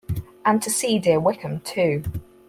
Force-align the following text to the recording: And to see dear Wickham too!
And 0.45 0.63
to 0.63 0.71
see 0.71 0.97
dear 0.97 1.19
Wickham 1.19 1.59
too! 1.59 2.01